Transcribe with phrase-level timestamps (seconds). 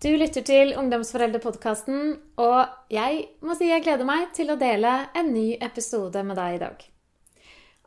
[0.00, 5.28] Du lytter til Ungdomsforeldrepodkasten, og jeg må si jeg gleder meg til å dele en
[5.34, 6.86] ny episode med deg i dag.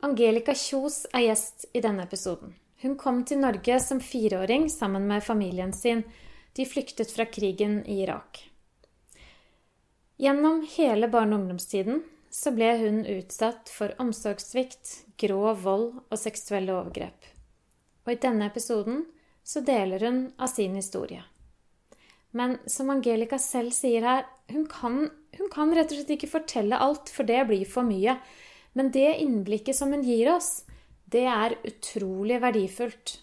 [0.05, 2.53] Angelica Kjos er gjest i denne episoden.
[2.85, 6.05] Hun kom til Norge som fireåring sammen med familien sin.
[6.53, 8.43] De flyktet fra krigen i Irak.
[10.21, 16.77] Gjennom hele barne- og ungdomstiden så ble hun utsatt for omsorgssvikt, grov vold og seksuelle
[16.77, 17.25] overgrep.
[18.05, 19.07] Og i denne episoden
[19.41, 21.25] så deler hun av sin historie.
[22.33, 25.05] Men som Angelica selv sier her, hun kan,
[25.37, 28.17] hun kan rett og slett ikke fortelle alt, for det blir for mye.
[28.73, 30.63] Men det innblikket som hun gir oss,
[31.13, 33.19] det er utrolig verdifullt.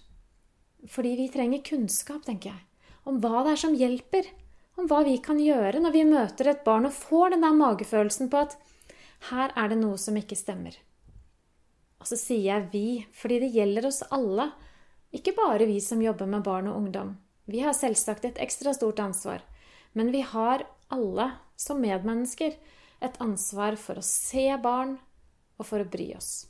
[0.88, 4.30] Fordi vi trenger kunnskap, tenker jeg, om hva det er som hjelper.
[4.78, 8.30] Om hva vi kan gjøre når vi møter et barn og får den der magefølelsen
[8.32, 8.54] på at
[9.28, 10.78] her er det noe som ikke stemmer.
[12.00, 14.46] Og så sier jeg vi, fordi det gjelder oss alle,
[15.12, 17.12] ikke bare vi som jobber med barn og ungdom.
[17.50, 19.42] Vi har selvsagt et ekstra stort ansvar,
[19.98, 20.62] men vi har
[20.94, 22.54] alle som medmennesker
[23.02, 24.94] et ansvar for å se barn
[25.58, 26.46] og for å bry oss.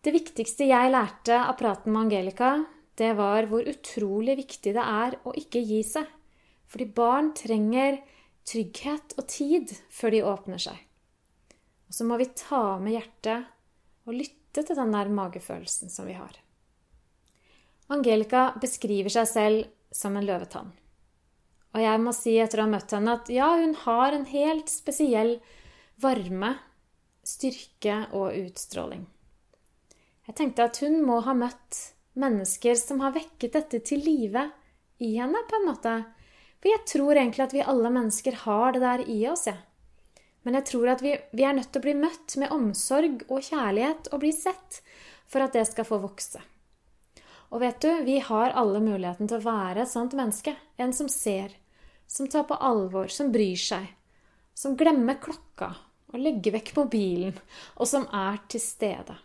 [0.00, 2.52] Det viktigste jeg lærte av praten med Angelica,
[2.96, 6.06] det var hvor utrolig viktig det er å ikke gi seg.
[6.70, 7.98] Fordi barn trenger
[8.46, 10.78] trygghet og tid før de åpner seg.
[11.90, 13.50] Og så må vi ta med hjertet
[14.06, 16.38] og lytte til den der magefølelsen som vi har.
[17.90, 20.72] Angelica beskriver seg selv som en løvetann.
[21.70, 24.70] Og jeg må si etter å ha møtt henne at ja, hun har en helt
[24.72, 25.36] spesiell
[26.02, 26.56] varme,
[27.26, 29.04] styrke og utstråling.
[30.26, 31.78] Jeg tenkte at hun må ha møtt
[32.18, 34.48] mennesker som har vekket dette til live
[35.00, 35.94] i henne, på en måte.
[36.60, 39.58] For jeg tror egentlig at vi alle mennesker har det der i oss, jeg.
[39.58, 39.66] Ja.
[40.46, 43.44] Men jeg tror at vi, vi er nødt til å bli møtt med omsorg og
[43.44, 44.80] kjærlighet og bli sett
[45.28, 46.40] for at det skal få vokse.
[47.50, 50.54] Og vet du, vi har alle muligheten til å være et sånt menneske.
[50.78, 51.56] En som ser,
[52.06, 53.88] som tar på alvor, som bryr seg.
[54.54, 55.72] Som glemmer klokka
[56.10, 57.34] og legger vekk mobilen,
[57.78, 59.16] og som er til stede.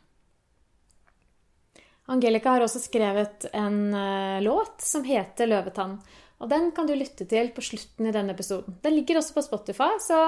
[2.14, 5.98] Angelica har også skrevet en uh, låt som heter 'Løvetann'.
[6.38, 8.78] Og den kan du lytte til på slutten i denne episoden.
[8.84, 10.20] Den ligger også på Spotify, så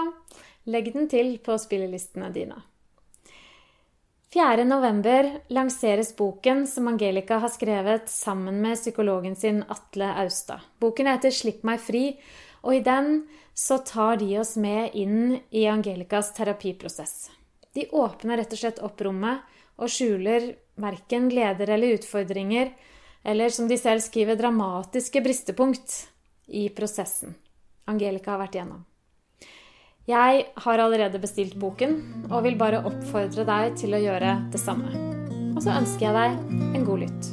[0.65, 2.57] legg den til på spillelistene dine.
[4.37, 5.39] 4.11.
[5.47, 10.59] lanseres boken som Angelica har skrevet sammen med psykologen sin Atle Austad.
[10.79, 12.19] Boken heter 'Slipp meg fri',
[12.61, 17.31] og i den så tar de oss med inn i Angelicas terapiprosess.
[17.73, 19.41] De åpner rett og slett opp rommet
[19.77, 22.75] og skjuler verken gleder eller utfordringer,
[23.25, 26.07] eller som de selv skriver, dramatiske bristepunkt
[26.45, 27.33] i prosessen
[27.87, 28.85] Angelica har vært igjennom.
[30.07, 31.97] Jeg har allerede bestilt boken
[32.29, 34.87] og vil bare oppfordre deg til å gjøre det samme.
[35.51, 37.27] Og så ønsker jeg deg en god lytt.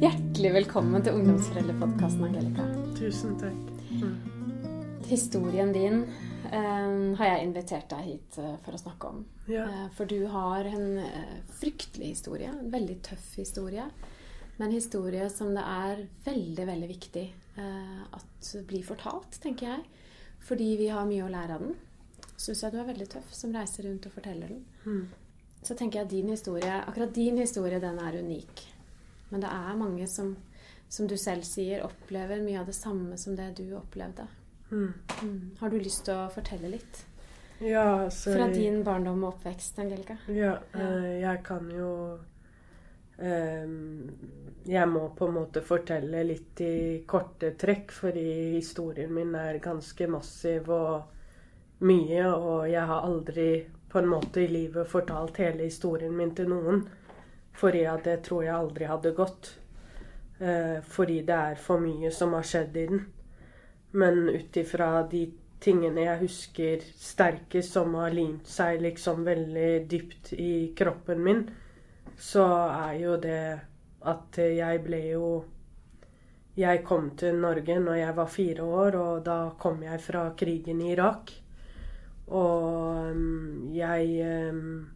[0.00, 2.64] Hjertelig velkommen til Ungdomsforeldrepodkasten, Angelica.
[2.96, 3.60] Tusen takk.
[3.92, 4.16] Mm.
[5.12, 6.00] Historien din
[6.48, 9.20] eh, har jeg invitert deg hit uh, for å snakke om.
[9.52, 9.68] Ja.
[9.68, 12.48] Uh, for du har en uh, fryktelig historie.
[12.48, 13.84] En veldig tøff historie.
[14.56, 17.24] Men en historie som det er veldig, veldig viktig
[17.56, 19.82] Eh, at blir fortalt, tenker jeg.
[20.44, 21.76] Fordi vi har mye å lære av den.
[22.36, 24.64] Syns jeg du er veldig tøff som reiser rundt og forteller den.
[24.84, 25.04] Mm.
[25.64, 28.66] Så tenker jeg at din historie, akkurat din historie, den er unik.
[29.30, 30.34] Men det er mange som,
[30.92, 34.26] som du selv sier, opplever mye av det samme som det du opplevde.
[34.70, 34.92] Mm.
[35.22, 35.40] Mm.
[35.60, 37.04] Har du lyst til å fortelle litt?
[37.62, 40.18] Ja, altså Fra din barndom og oppvekst, Angelica?
[40.26, 40.90] Ja, ja.
[40.90, 41.90] Uh, jeg kan jo
[43.16, 50.08] jeg må på en måte fortelle litt i korte trekk, fordi historien min er ganske
[50.10, 52.24] massiv og mye.
[52.32, 53.48] Og jeg har aldri
[53.92, 56.82] på en måte i livet fortalt hele historien min til noen.
[57.54, 59.52] Fordi at det tror jeg aldri hadde gått.
[60.40, 63.04] Eh, fordi det er for mye som har skjedd i den.
[63.94, 65.28] Men ut ifra de
[65.62, 71.44] tingene jeg husker sterkest, som har limt seg liksom veldig dypt i kroppen min,
[72.18, 73.46] så er jo det
[74.04, 75.28] at jeg ble jo
[76.54, 80.80] Jeg kom til Norge når jeg var fire år, og da kom jeg fra krigen
[80.84, 81.32] i Irak.
[82.30, 84.86] Og um, jeg um,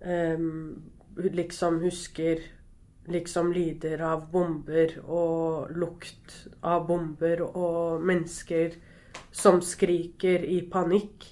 [0.00, 0.82] um,
[1.20, 2.40] liksom husker
[3.12, 8.78] liksom lyder av bomber og lukt av bomber og mennesker
[9.30, 11.26] som skriker i panikk.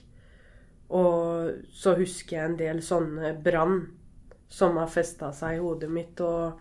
[0.92, 3.80] Og så husker jeg en del sånne brann
[4.48, 6.20] som har festa seg i hodet mitt.
[6.24, 6.60] Og,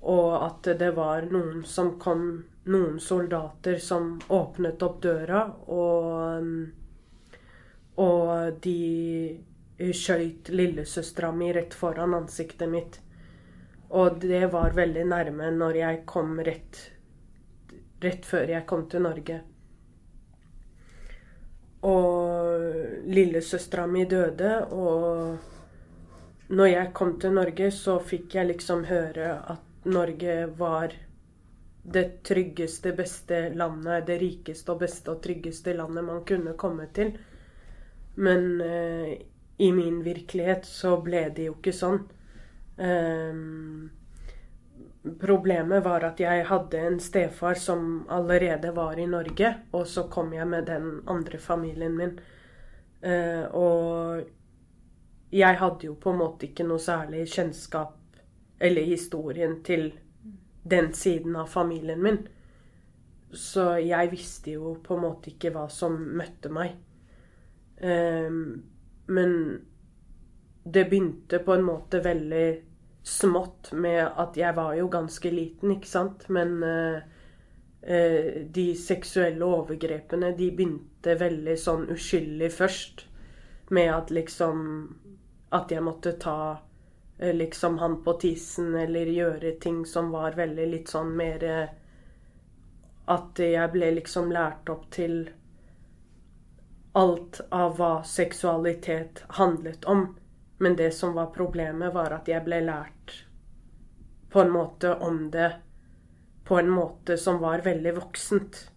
[0.00, 2.30] og, at det var noen som kom
[2.70, 5.38] Noen soldater som åpnet opp døra,
[5.72, 6.44] og,
[8.04, 12.98] og de skjøt lillesøstera mi rett foran ansiktet mitt.
[13.90, 16.82] Og det var veldig nærme når jeg kom rett,
[18.04, 19.40] rett før jeg kom til Norge.
[21.88, 25.59] Og lillesøstera mi døde, og
[26.50, 30.94] når jeg kom til Norge, så fikk jeg liksom høre at Norge var
[31.82, 37.14] det tryggeste, beste landet, det rikeste og beste og tryggeste landet man kunne komme til.
[38.20, 39.14] Men eh,
[39.60, 42.02] i min virkelighet så ble det jo ikke sånn.
[42.80, 43.90] Um,
[45.20, 50.32] problemet var at jeg hadde en stefar som allerede var i Norge, og så kom
[50.36, 52.14] jeg med den andre familien min.
[53.00, 54.28] Uh, og
[55.30, 57.96] jeg hadde jo på en måte ikke noe særlig kjennskap
[58.60, 59.92] eller historien til
[60.62, 62.18] den siden av familien min.
[63.32, 66.74] Så jeg visste jo på en måte ikke hva som møtte meg.
[67.80, 68.62] Um,
[69.06, 69.36] men
[70.64, 72.48] det begynte på en måte veldig
[73.06, 76.26] smått med at jeg var jo ganske liten, ikke sant.
[76.28, 76.98] Men uh,
[77.86, 83.06] uh, de seksuelle overgrepene, de begynte veldig sånn uskyldig først.
[83.70, 84.58] Med at liksom
[85.50, 90.66] At jeg måtte ta uh, liksom han på tissen eller gjøre ting som var veldig
[90.74, 91.44] litt sånn mer
[93.10, 95.24] At jeg ble liksom lært opp til
[96.92, 100.16] alt av hva seksualitet handlet om.
[100.58, 103.14] Men det som var problemet, var at jeg ble lært
[104.30, 105.52] på en måte om det
[106.44, 108.70] på en måte som var veldig voksent.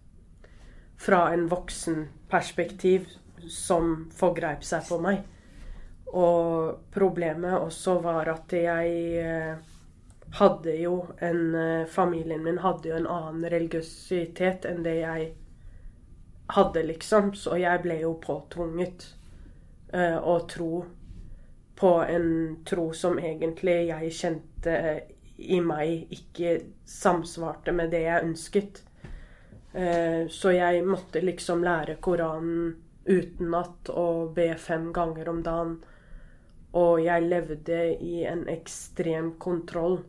[0.96, 3.08] Fra en voksenperspektiv
[3.50, 5.24] som forgreip seg på meg.
[6.06, 9.56] Og problemet også var at jeg eh,
[10.38, 15.32] hadde jo en eh, Familien min hadde jo en annen religiøsitet enn det jeg
[16.54, 17.32] hadde, liksom.
[17.34, 19.06] Så jeg ble jo påtvunget
[19.94, 20.84] uh, å tro
[21.74, 22.28] på en
[22.68, 24.74] tro som egentlig jeg kjente
[25.40, 28.82] i meg ikke samsvarte med det jeg ønsket.
[30.30, 35.74] Så jeg måtte liksom lære Koranen utenat og be fem ganger om dagen.
[36.74, 40.00] Og jeg levde i en ekstrem kontroll.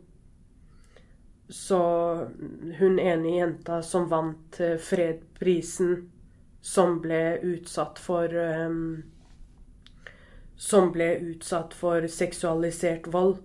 [1.48, 1.78] Så
[2.78, 6.08] hun ene jenta som vant fredprisen
[6.66, 9.04] som ble utsatt for um,
[10.56, 13.36] Som ble utsatt for seksualisert vold.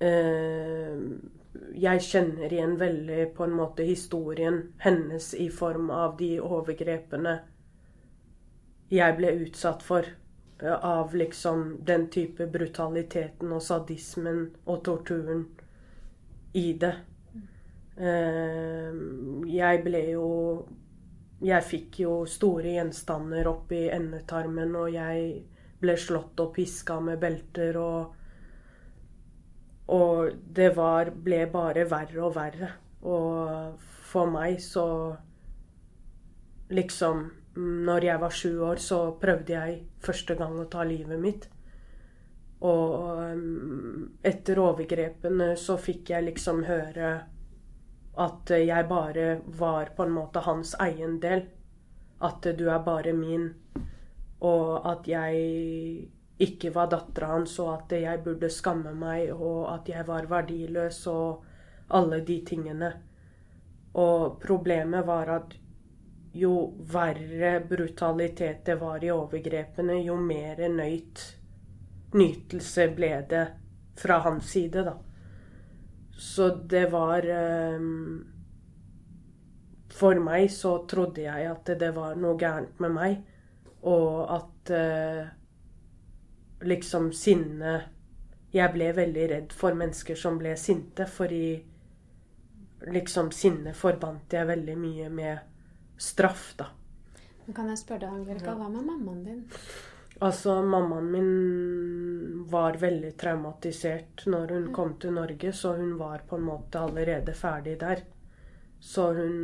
[0.00, 1.18] Uh,
[1.76, 7.40] jeg kjenner igjen veldig på en måte historien hennes i form av de overgrepene
[8.90, 10.06] jeg ble utsatt for.
[10.62, 15.46] Av liksom den type brutaliteten og sadismen og torturen
[16.52, 16.94] i det.
[18.00, 20.28] Uh, jeg ble jo
[21.40, 25.38] jeg fikk jo store gjenstander opp i endetarmen, og jeg
[25.80, 28.16] ble slått og piska med belter og
[29.90, 32.68] Og det var ble bare verre og verre.
[33.02, 35.16] Og for meg så
[36.70, 37.24] Liksom
[37.60, 41.48] Når jeg var sju år, så prøvde jeg første gang å ta livet mitt.
[42.60, 42.94] Og
[43.32, 47.12] um, etter overgrepene så fikk jeg liksom høre
[48.20, 49.26] at jeg bare
[49.60, 51.46] var på en måte hans eiendel.
[52.20, 53.48] At du er bare min.
[54.44, 56.10] Og at jeg
[56.40, 61.00] ikke var dattera hans, og at jeg burde skamme meg, og at jeg var verdiløs,
[61.12, 61.44] og
[61.96, 62.92] alle de tingene.
[64.00, 65.56] Og problemet var at
[66.32, 71.22] jo verre brutalitet det var i overgrepene, jo mer nøyt
[72.14, 73.46] nytelse ble det
[73.98, 74.96] fra hans side, da.
[76.20, 77.26] Så det var
[77.78, 78.26] um,
[79.90, 83.16] For meg så trodde jeg at det var noe gærent med meg,
[83.88, 85.30] og at uh,
[86.60, 87.80] liksom sinne
[88.52, 91.62] Jeg ble veldig redd for mennesker som ble sinte, fordi
[92.90, 95.49] liksom sinne forbandt jeg veldig mye med
[96.00, 96.70] straff, da.
[97.54, 99.40] Kan jeg spørre deg, Angelica, hva med mammaen din?
[100.20, 106.38] Altså, mammaen min var veldig traumatisert når hun kom til Norge, så hun var på
[106.38, 108.04] en måte allerede ferdig der.
[108.80, 109.34] Så hun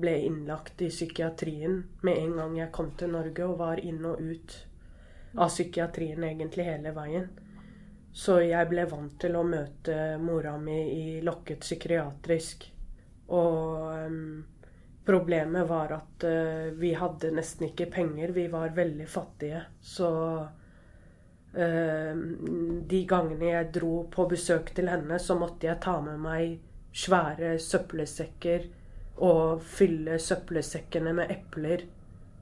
[0.00, 4.22] ble innlagt i psykiatrien med en gang jeg kom til Norge, og var inn og
[4.22, 4.56] ut
[5.36, 7.28] av psykiatrien egentlig hele veien.
[8.12, 12.66] Så jeg ble vant til å møte mora mi i lokket psykiatrisk.
[13.30, 14.40] Og um,
[15.04, 18.34] Problemet var at uh, vi hadde nesten ikke penger.
[18.36, 19.62] Vi var veldig fattige.
[19.80, 20.10] Så
[21.56, 22.14] uh,
[22.92, 26.58] de gangene jeg dro på besøk til henne, så måtte jeg ta med meg
[26.92, 28.68] svære søppelsekker
[29.20, 31.84] og fylle søppelsekkene med epler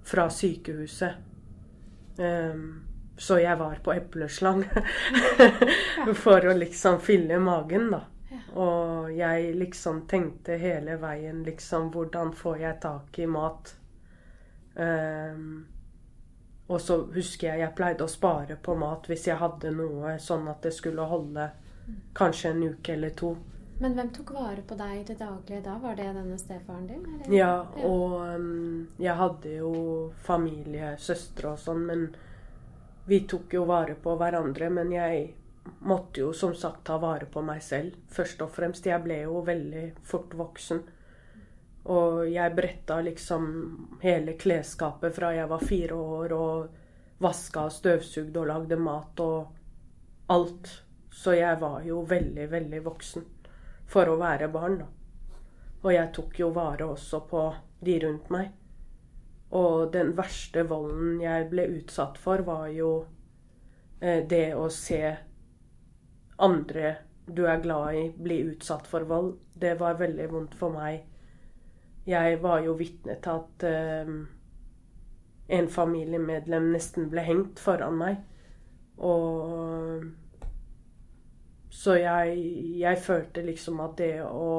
[0.06, 1.24] fra sykehuset.
[2.18, 2.84] Um,
[3.18, 4.62] så jeg var på epleslang
[6.22, 8.04] for å liksom fylle magen, da.
[8.56, 13.74] Og jeg liksom tenkte hele veien liksom Hvordan får jeg tak i mat?
[14.78, 15.66] Um,
[16.68, 20.46] og så husker jeg jeg pleide å spare på mat hvis jeg hadde noe sånn
[20.52, 21.48] at det skulle holde
[22.14, 23.32] kanskje en uke eller to.
[23.80, 25.76] Men hvem tok vare på deg i det daglige da?
[25.80, 27.04] Var det denne stefaren din?
[27.14, 27.34] Eller?
[27.34, 27.52] Ja,
[27.86, 29.72] og um, jeg hadde jo
[30.26, 32.08] familie, søstre og sånn, men
[33.08, 34.70] vi tok jo vare på hverandre.
[34.74, 35.28] Men jeg
[35.80, 38.86] måtte jo som sagt ta vare på meg selv, først og fremst.
[38.86, 40.82] Jeg ble jo veldig fort voksen.
[41.88, 43.46] Og jeg bretta liksom
[44.02, 50.70] hele klesskapet fra jeg var fire år, og vaska, støvsugde og lagde mat og alt.
[51.10, 53.24] Så jeg var jo veldig, veldig voksen
[53.88, 54.88] for å være barn, da.
[55.78, 57.42] Og jeg tok jo vare også på
[57.86, 58.50] de rundt meg.
[59.56, 62.90] Og den verste volden jeg ble utsatt for, var jo
[64.00, 65.00] eh, det å se
[66.38, 66.96] andre
[67.28, 69.34] du er glad i, blir utsatt for vold.
[69.54, 71.04] Det var veldig vondt for meg.
[72.08, 74.12] Jeg var jo vitne til at eh,
[75.58, 78.22] en familiemedlem nesten ble hengt foran meg.
[79.04, 80.06] Og
[81.70, 82.38] så jeg,
[82.80, 84.52] jeg følte liksom at det å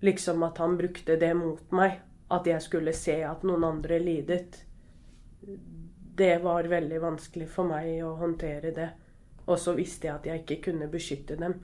[0.00, 1.98] Liksom at han brukte det mot meg.
[2.32, 4.62] At jeg skulle se at noen andre lidet.
[6.16, 8.86] Det var veldig vanskelig for meg å håndtere det.
[9.46, 11.54] Og så visste jeg at jeg ikke kunne beskytte dem.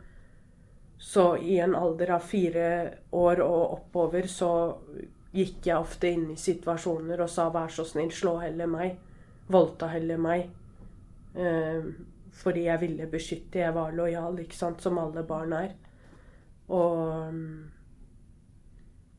[0.98, 2.68] Så i en alder av fire
[3.12, 4.50] år og oppover så
[5.36, 8.96] gikk jeg ofte inn i situasjoner og sa 'vær så snill, slå heller meg'.
[9.48, 10.50] Voldta heller meg.
[11.34, 11.84] Eh,
[12.32, 13.58] fordi jeg ville beskytte.
[13.58, 15.74] Jeg var lojal, ikke sant, som alle barn er.
[16.68, 17.70] Og mm,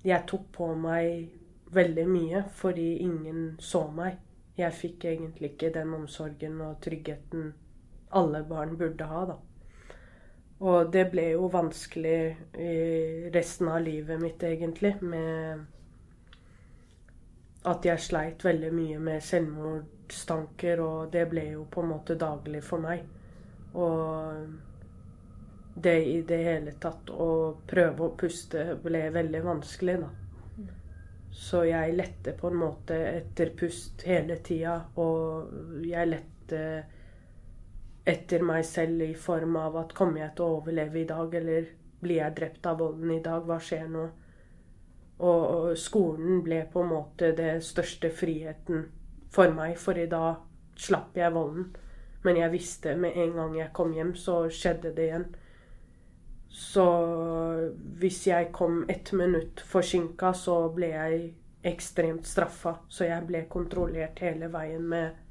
[0.04, 1.30] jeg tok på meg
[1.72, 4.18] veldig mye fordi ingen så meg.
[4.58, 7.54] Jeg fikk egentlig ikke den omsorgen og tryggheten
[8.10, 9.38] alle barn burde ha, da.
[10.58, 15.66] Og det ble jo vanskelig i resten av livet mitt, egentlig, med
[17.68, 22.64] at jeg sleit veldig mye med selvmordstanker, og det ble jo på en måte daglig
[22.66, 23.04] for meg.
[23.78, 24.48] Og
[25.78, 30.10] det i det hele tatt å prøve å puste ble veldig vanskelig, da.
[31.38, 36.62] Så jeg lette på en måte etter pust hele tida, og jeg lette
[38.08, 41.68] etter meg selv i form av at kommer jeg til å overleve i dag, eller
[42.00, 43.44] blir jeg drept av volden i dag?
[43.44, 44.06] Hva skjer nå?
[45.28, 48.86] Og skolen ble på en måte det største friheten
[49.34, 50.44] for meg, for i dag
[50.78, 51.72] slapp jeg volden.
[52.24, 55.28] Men jeg visste med en gang jeg kom hjem, så skjedde det igjen.
[56.48, 56.88] Så
[58.00, 61.22] hvis jeg kom ett minutt forsinka, så ble jeg
[61.68, 62.78] ekstremt straffa.
[62.88, 65.24] Så jeg ble kontrollert hele veien med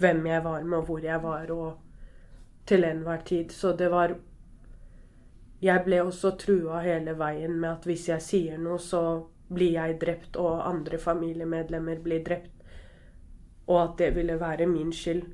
[0.00, 1.89] hvem jeg var med, og hvor jeg var, og
[2.70, 3.52] til enhver tid.
[3.52, 4.14] Så det var
[5.60, 9.02] jeg ble også trua hele veien med at hvis jeg sier noe, så
[9.50, 12.54] blir jeg drept, og andre familiemedlemmer blir drept.
[13.66, 15.26] Og at det ville være min skyld.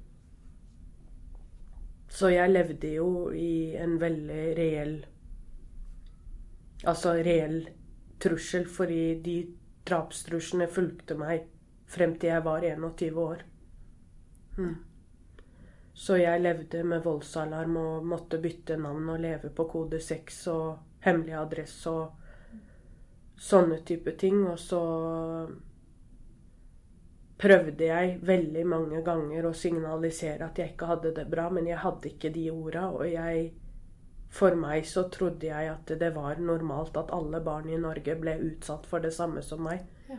[2.09, 4.97] Så jeg levde jo i en veldig reell
[6.87, 7.63] Altså reell
[8.21, 9.37] trussel, fordi de
[9.89, 11.47] drapstruslene fulgte meg
[11.89, 13.41] frem til jeg var 21 år.
[14.59, 14.75] Hmm.
[15.97, 20.67] Så jeg levde med voldsalarm og måtte bytte navn og leve på kode 6 og
[21.07, 24.43] hemmelig adresse og sånne type ting.
[24.45, 24.83] Og så
[27.41, 31.81] prøvde jeg veldig mange ganger å signalisere at jeg ikke hadde det bra, men jeg
[31.81, 33.55] hadde ikke de orda, og jeg
[34.37, 38.35] For meg så trodde jeg at det var normalt at alle barn i Norge ble
[38.43, 39.85] utsatt for det samme som meg.
[40.11, 40.19] Ja.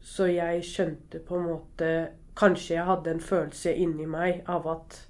[0.00, 1.90] Så jeg skjønte på en måte
[2.38, 5.04] Kanskje jeg hadde en følelse inni meg av at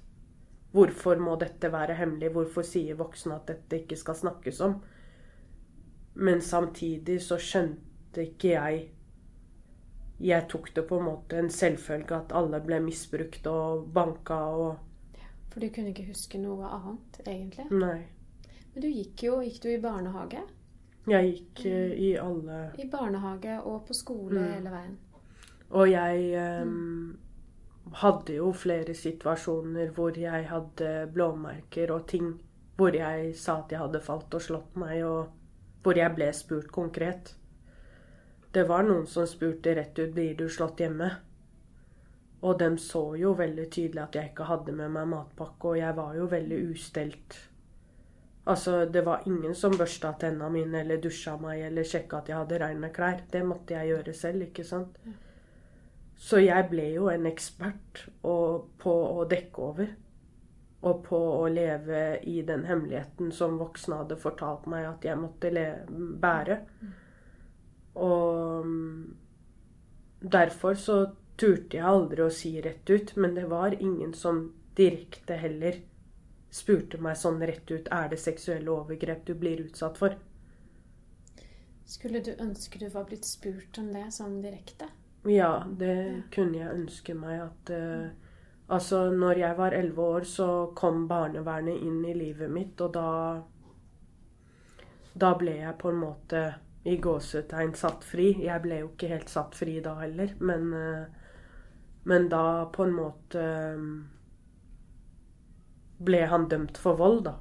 [0.71, 2.29] Hvorfor må dette være hemmelig?
[2.33, 4.75] Hvorfor sier voksne at dette ikke skal snakkes om?
[6.13, 8.83] Men samtidig så skjønte ikke jeg
[10.19, 15.17] Jeg tok det på en måte en selvfølge at alle ble misbrukt og banka og
[15.49, 17.65] For du kunne ikke huske noe annet, egentlig?
[17.71, 17.99] Nei.
[18.73, 20.43] Men du gikk jo Gikk du i barnehage?
[21.09, 24.51] Jeg gikk uh, i alle I barnehage og på skole mm.
[24.53, 24.97] hele veien?
[25.69, 27.17] Og jeg um,
[28.01, 32.31] hadde jo flere situasjoner hvor jeg hadde blåmerker og ting
[32.79, 36.69] hvor jeg sa at jeg hadde falt og slått meg, og hvor jeg ble spurt
[36.71, 37.33] konkret.
[38.55, 41.11] Det var noen som spurte rett ut 'Blir du slått hjemme?'
[42.41, 45.95] Og de så jo veldig tydelig at jeg ikke hadde med meg matpakke, og jeg
[45.95, 47.49] var jo veldig ustelt.
[48.47, 52.37] Altså, det var ingen som børsta tennene mine eller dusja meg eller sjekka at jeg
[52.37, 53.19] hadde reine klær.
[53.31, 54.97] Det måtte jeg gjøre selv, ikke sant?
[56.19, 59.91] Så jeg ble jo en ekspert på å dekke over.
[60.79, 65.51] Og på å leve i den hemmeligheten som voksne hadde fortalt meg at jeg måtte
[66.23, 66.59] bære.
[67.99, 69.01] Og mm,
[70.35, 70.99] derfor så
[71.39, 73.15] turte jeg aldri å si rett ut.
[73.15, 74.45] Men det var ingen som
[74.75, 75.81] direkte heller
[76.51, 80.15] spurte meg sånn rett ut Er det seksuelle overgrep du blir utsatt for?
[81.89, 84.89] Skulle du ønske du var blitt spurt om det sånn direkte?
[85.27, 88.09] Ja, det kunne jeg ønske meg at uh,
[88.69, 90.47] Altså, når jeg var elleve år, så
[90.77, 93.07] kom barnevernet inn i livet mitt, og da
[95.23, 96.41] Da ble jeg på en måte
[96.85, 98.29] i gåsetegn satt fri.
[98.45, 101.05] Jeg ble jo ikke helt satt fri da heller, men uh,
[102.03, 103.41] Men da på en måte
[103.75, 103.89] um,
[106.07, 107.33] ble han dømt for vold, da.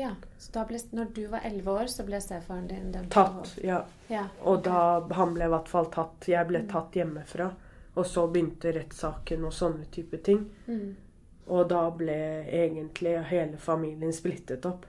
[0.00, 3.50] Ja, så da ble, når du var elleve år, så ble stefaren din dømt tatt.
[3.64, 3.82] Ja.
[4.08, 4.22] ja.
[4.48, 6.28] Og da Han ble i hvert fall tatt.
[6.30, 6.70] Jeg ble mm.
[6.70, 7.50] tatt hjemmefra.
[8.00, 10.46] Og så begynte rettssaken og sånne type ting.
[10.70, 10.94] Mm.
[11.50, 12.16] Og da ble
[12.46, 14.86] egentlig hele familien splittet opp.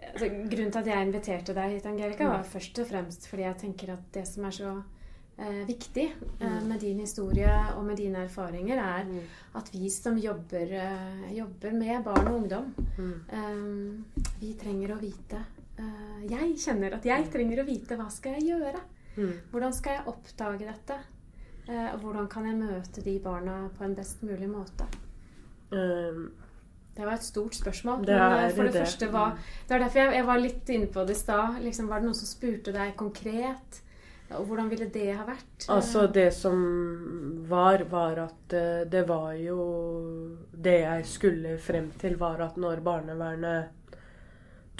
[0.00, 2.50] Altså, grunnen til at jeg inviterte deg hit, Angelica, var mm.
[2.52, 4.74] først og fremst fordi jeg tenker at det som er så
[5.40, 6.06] eh, viktig
[6.38, 6.68] eh, mm.
[6.68, 9.20] med din historie og med dine erfaringer, er mm.
[9.60, 13.14] at vi som jobber, eh, jobber, med barn og ungdom, mm.
[13.38, 15.40] eh, vi trenger å vite
[15.80, 18.82] eh, Jeg kjenner at jeg trenger å vite hva skal jeg gjøre.
[19.50, 20.96] Hvordan skal jeg oppdage dette?
[21.70, 24.86] Eh, og hvordan kan jeg møte de barna på en best mulig måte?
[25.70, 26.30] Um,
[26.96, 28.02] det var et stort spørsmål.
[28.06, 28.80] Det er, for det, det.
[28.80, 29.36] første var,
[29.68, 31.60] det var derfor jeg, jeg, var litt inne på det i stad.
[31.62, 33.82] Liksom, var det noen som spurte deg konkret?
[34.38, 35.66] Og hvordan ville det ha vært?
[35.72, 36.60] Altså, det som
[37.50, 39.58] var, var at eh, det var jo
[40.54, 43.96] Det jeg skulle frem til, var at når barnevernet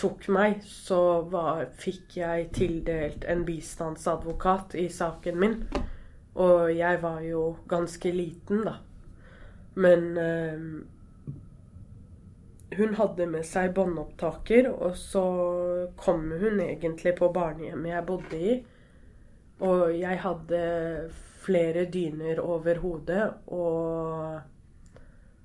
[0.01, 5.59] tok meg, så var, fikk jeg tildelt en bistandsadvokat i saken min.
[6.41, 8.79] Og jeg var jo ganske liten, da.
[9.75, 10.81] Men øh,
[12.79, 15.25] hun hadde med seg båndopptaker, og så
[16.01, 18.61] kom hun egentlig på barnehjemmet jeg bodde i.
[19.61, 20.61] Og jeg hadde
[21.41, 24.41] flere dyner over hodet, og,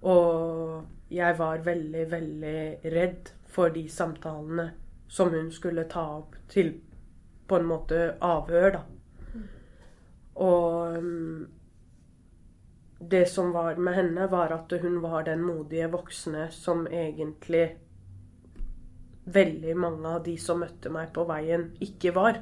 [0.01, 2.59] og jeg var veldig, veldig
[2.95, 4.69] redd for de samtalene
[5.07, 6.73] som hun skulle ta opp til
[7.47, 8.83] på en måte avhør, da.
[10.35, 10.97] Og
[12.99, 17.77] det som var med henne, var at hun var den modige voksne som egentlig
[19.25, 22.41] veldig mange av de som møtte meg på veien, ikke var.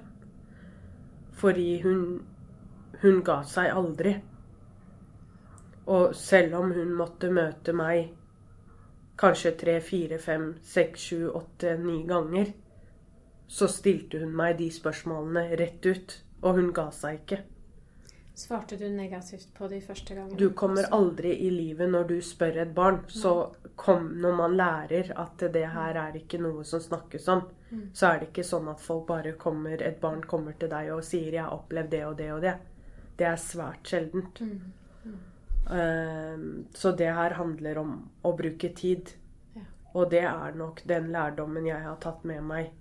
[1.34, 2.04] Fordi hun,
[3.02, 4.14] hun ga seg aldri.
[5.86, 8.14] Og selv om hun måtte møte meg
[9.20, 12.54] kanskje tre, fire, fem, seks, sju, åtte, ni ganger,
[13.48, 16.16] så stilte hun meg de spørsmålene rett ut.
[16.44, 17.44] Og hun ga seg ikke.
[18.36, 20.38] Svarte du negativt på de første gangene?
[20.38, 23.04] Du kommer aldri i livet når du spør et barn.
[23.08, 27.84] Så kom når man lærer at det her er ikke noe som snakkes om, mm.
[27.94, 31.04] så er det ikke sånn at folk bare kommer Et barn kommer til deg og
[31.06, 32.60] sier 'jeg har opplevd det og det og det'.
[33.18, 34.42] Det er svært sjeldent.
[34.42, 34.62] Mm.
[35.06, 35.20] Mm.
[35.70, 39.14] Uh, så det her handler om å bruke tid.
[39.56, 39.62] Ja.
[39.94, 42.72] Og det er nok den lærdommen jeg har tatt med meg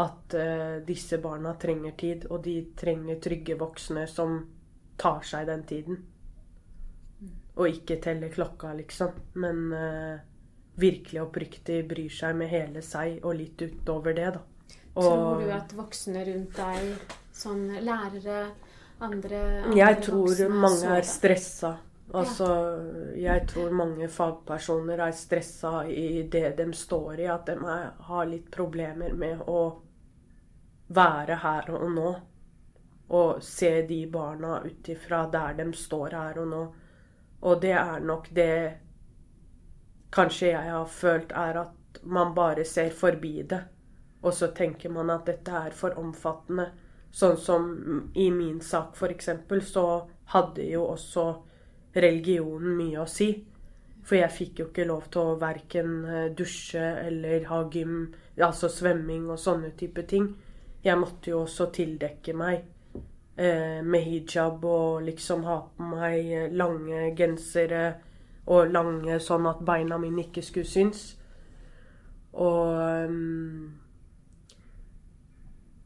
[0.00, 4.38] at uh, disse barna trenger tid, og de trenger trygge voksne som
[5.00, 6.00] tar seg den tiden.
[7.60, 9.16] Og ikke teller klokka, liksom.
[9.42, 10.22] Men uh,
[10.80, 14.46] virkelig oppriktig bryr seg med hele seg og litt utover det, da.
[14.94, 18.40] Og, tror du at voksne rundt deg, sånn lærere,
[19.04, 21.76] andre, andre Jeg tror mange er stressa.
[22.10, 22.46] Altså,
[23.14, 27.28] jeg tror mange fagpersoner er stressa i det de står i.
[27.30, 27.54] At de
[28.08, 29.60] har litt problemer med å
[30.90, 32.12] være her og nå.
[33.10, 36.62] Og se de barna ut ifra der de står her og nå.
[37.40, 38.54] Og det er nok det
[40.14, 43.60] kanskje jeg har følt, er at man bare ser forbi det.
[44.22, 46.68] Og så tenker man at dette er for omfattende.
[47.10, 47.70] Sånn som
[48.14, 49.30] i min sak, f.eks.,
[49.66, 49.86] så
[50.34, 51.24] hadde jo også
[51.96, 53.32] religionen mye å si.
[54.04, 58.70] For jeg fikk jo ikke lov til å verken eh, dusje eller ha gym, altså
[58.70, 60.30] svømming og sånne type ting
[60.82, 62.62] jeg måtte jo også tildekke meg
[63.36, 67.84] eh, med hijab og liksom ha på meg lange gensere
[68.50, 71.02] og lange sånn at beina mine ikke skulle synes.
[72.32, 72.78] Og
[73.10, 73.78] um,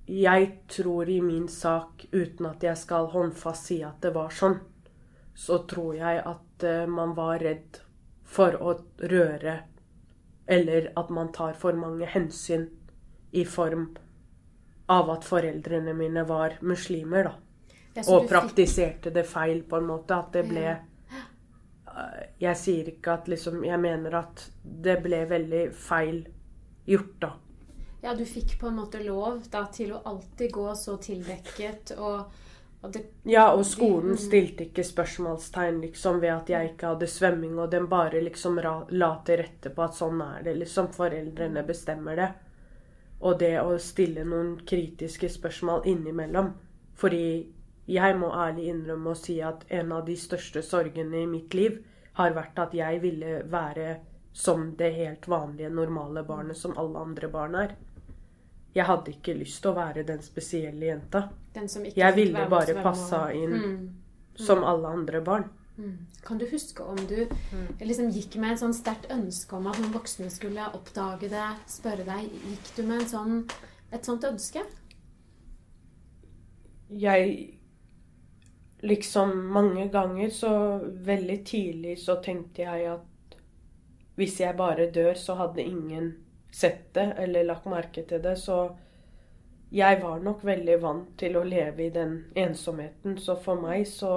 [0.07, 4.59] jeg tror i min sak, uten at jeg skal håndfast si at det var sånn,
[5.35, 7.81] så tror jeg at uh, man var redd
[8.25, 8.77] for å
[9.11, 9.61] røre
[10.47, 12.67] Eller at man tar for mange hensyn
[13.33, 13.87] i form
[14.89, 17.35] av at foreldrene mine var muslimer, da.
[18.09, 20.11] Og praktiserte det feil, på en måte.
[20.19, 20.79] At det ble
[21.87, 26.25] Eh, Jeg sier ikke at liksom Jeg mener at det ble veldig feil
[26.87, 27.33] gjort, da.
[28.03, 32.33] Ja, du fikk på en måte lov da til å alltid gå så tildekket og,
[32.83, 34.19] og det Ja, og skolen Mm.
[34.19, 38.59] stilte ikke spørsmålstegn liksom ved at jeg ikke hadde svømming, og den bare liksom
[38.91, 40.57] la til rette på at sånn er det.
[40.59, 42.29] Liksom foreldrene bestemmer det.
[43.25, 46.53] Og det å stille noen kritiske spørsmål innimellom.
[46.95, 47.47] Fordi
[47.89, 51.81] jeg må ærlig innrømme å si at en av de største sorgene i mitt liv
[52.19, 53.97] har vært at jeg ville være
[54.35, 57.75] som det helt vanlige, normale barnet som alle andre barn er.
[58.75, 61.29] Jeg hadde ikke lyst til å være den spesielle jenta.
[61.55, 63.91] Den Jeg ville bare passa inn Mm.
[64.35, 65.45] som alle andre barn.
[65.77, 66.07] Mm.
[66.23, 67.27] Kan du huske om du
[67.81, 72.07] liksom gikk med en sånn sterkt ønske om at noen voksne skulle oppdage det, spørre
[72.07, 73.41] deg Gikk du med en sånn,
[73.91, 74.63] et sånt ønske?
[76.95, 77.35] Jeg
[78.85, 80.53] Liksom mange ganger så
[81.09, 83.11] Veldig tidlig så tenkte jeg at
[84.15, 86.13] hvis jeg bare dør, så hadde ingen
[86.55, 88.37] sett det eller lagt merke til det.
[88.39, 88.77] Så
[89.75, 93.19] jeg var nok veldig vant til å leve i den ensomheten.
[93.19, 94.13] Så for meg så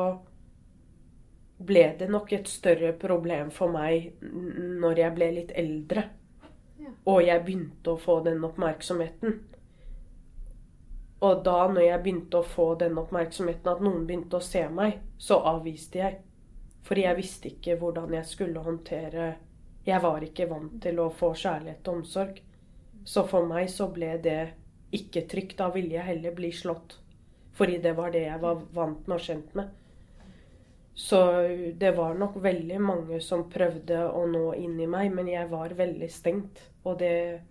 [1.58, 6.04] ble det nok et større problem for meg når jeg ble litt eldre.
[6.78, 6.92] Ja.
[7.10, 9.40] Og jeg begynte å få den oppmerksomheten.
[11.26, 15.00] Og da når jeg begynte å få den oppmerksomheten, at noen begynte å se meg,
[15.18, 16.20] så avviste jeg.
[16.86, 19.36] Fordi jeg visste ikke hvordan jeg skulle håndtere
[19.88, 22.40] Jeg var ikke vant til å få kjærlighet og omsorg.
[23.08, 24.42] Så for meg så ble det
[24.92, 25.58] ikke trygt.
[25.62, 26.98] Da ville jeg heller bli slått.
[27.56, 29.72] Fordi det var det jeg var vant med og kjent med.
[30.98, 31.18] Så
[31.74, 35.76] det var nok veldig mange som prøvde å nå inn i meg, men jeg var
[35.78, 36.62] veldig stengt.
[36.84, 37.42] Og det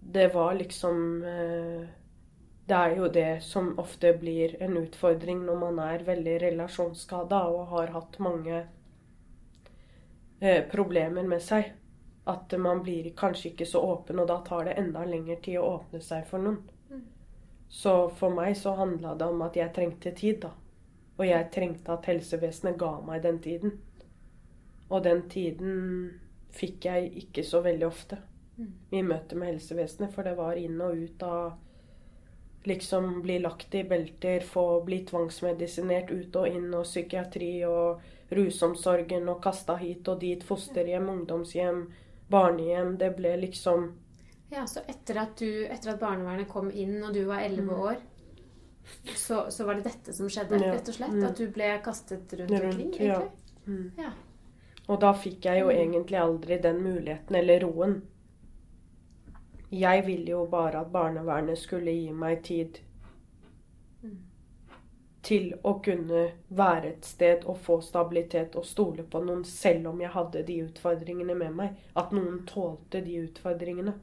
[0.00, 1.82] Det var liksom eh,
[2.66, 7.66] Det er jo det som ofte blir en utfordring når man er veldig relasjonsskada og
[7.74, 8.62] har hatt mange
[10.40, 11.72] eh, problemer med seg.
[12.24, 15.68] At man blir kanskje ikke så åpen, og da tar det enda lengre tid å
[15.76, 16.62] åpne seg for noen.
[16.88, 17.04] Mm.
[17.68, 20.54] Så for meg så handla det om at jeg trengte tid, da.
[21.20, 23.76] Og jeg trengte at helsevesenet ga meg den tiden.
[24.90, 25.74] Og den tiden
[26.56, 28.18] fikk jeg ikke så veldig ofte
[28.60, 28.72] Mm.
[28.92, 31.52] i møte med helsevesenet, for det var inn og ut av
[32.68, 38.02] Liksom bli lagt i belter, få bli tvangsmedisinert ut og inn, og psykiatri og
[38.36, 41.86] rusomsorgen og kasta hit og dit, fosterhjem, ungdomshjem,
[42.28, 42.98] barnehjem.
[43.00, 43.86] Det ble liksom
[44.50, 47.96] Ja, så etter at, du, etter at barnevernet kom inn og du var elleve år,
[49.14, 50.62] så, så var det dette som skjedde, Mm.
[50.66, 50.72] Ja.
[50.74, 51.12] rett og slett?
[51.12, 51.24] Mm.
[51.26, 53.06] At du ble kastet rundt, Rundt, omkring?
[53.06, 53.20] ja.
[53.20, 53.30] egentlig?
[53.66, 53.92] mm.
[53.98, 54.10] Ja.
[54.88, 55.76] Og da fikk jeg jo Mm.
[55.80, 58.02] egentlig aldri den muligheten eller roen.
[59.70, 62.80] Jeg ville jo bare at barnevernet skulle gi meg tid
[64.02, 64.16] Mm.
[65.22, 70.00] til å kunne være et sted og få stabilitet og stole på noen selv om
[70.00, 71.76] jeg hadde de utfordringene med meg.
[71.96, 73.94] At noen tålte de utfordringene.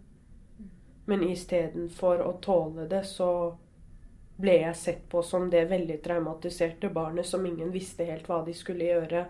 [1.07, 3.55] Men istedenfor å tåle det, så
[4.37, 8.53] ble jeg sett på som det veldig traumatiserte barnet som ingen visste helt hva de
[8.53, 9.25] skulle gjøre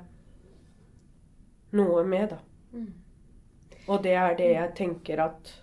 [1.78, 2.39] noe med, da.
[2.74, 2.91] Mm.
[3.88, 5.54] Og det er det jeg tenker at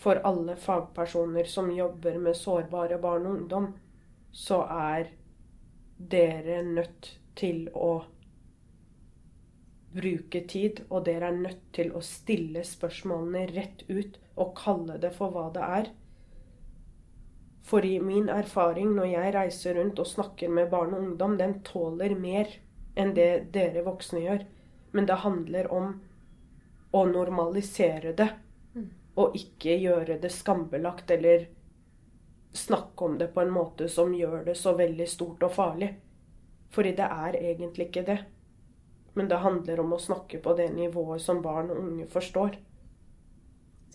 [0.00, 3.66] for alle fagpersoner som jobber med sårbare barn og ungdom,
[4.32, 5.10] så er
[6.00, 7.90] dere nødt til å
[9.92, 15.12] bruke tid, og dere er nødt til å stille spørsmålene rett ut og kalle det
[15.16, 15.90] for hva det er.
[17.70, 21.60] For i min erfaring når jeg reiser rundt og snakker med barn og ungdom, den
[21.66, 22.50] tåler mer
[22.98, 24.44] enn det dere voksne gjør.
[24.92, 25.92] Men det handler om
[26.92, 28.30] å normalisere det,
[28.74, 28.90] Mm.
[29.16, 31.46] og ikke gjøre det skambelagt eller
[32.52, 35.94] snakke om det på en måte som gjør det så veldig stort og farlig.
[36.70, 38.18] Fordi det er egentlig ikke det.
[39.14, 42.56] Men det handler om å snakke på det nivået som barn og unge forstår.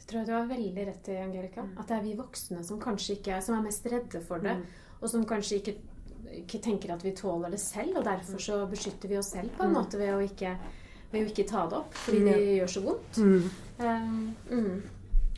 [0.06, 1.64] Det tror jeg du har veldig rett i, Angelica.
[1.80, 4.54] At det er vi voksne som kanskje ikke er, som er mest redde for det.
[4.60, 4.66] Mm.
[5.02, 5.74] Og som kanskje ikke,
[6.44, 7.98] ikke tenker at vi tåler det selv.
[7.98, 9.80] Og derfor så beskytter vi oss selv på en Mm.
[9.80, 10.58] måte ved å ikke,
[11.12, 11.94] ved å ikke ta det opp.
[11.94, 13.18] Fordi det gjør så vondt.
[13.80, 14.84] Um, mm.